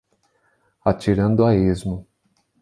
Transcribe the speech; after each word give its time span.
Atirando 0.83 1.45
a 1.45 1.53
esmo 1.53 2.07